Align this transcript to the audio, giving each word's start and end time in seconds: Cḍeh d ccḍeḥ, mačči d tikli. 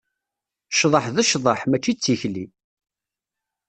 Cḍeh 0.79 1.05
d 1.15 1.17
ccḍeḥ, 1.27 1.61
mačči 1.65 1.93
d 1.95 1.99
tikli. 2.03 2.45